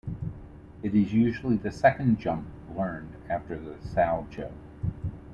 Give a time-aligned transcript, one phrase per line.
[0.81, 4.51] It is usually the second jump learned after the Salchow.